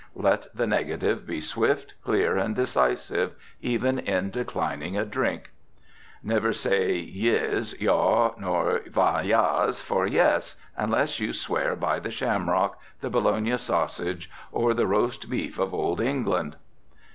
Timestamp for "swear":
11.33-11.75